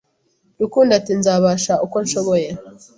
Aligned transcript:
Rukundo 0.61 0.91
ati 0.99 1.13
nzabasha 1.19 1.73
uko 1.85 1.95
nshoboye 2.05 2.49